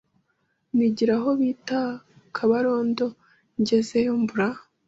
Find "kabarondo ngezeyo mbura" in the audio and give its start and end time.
2.35-4.47